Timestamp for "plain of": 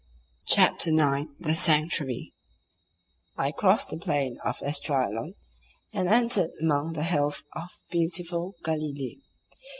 3.99-4.57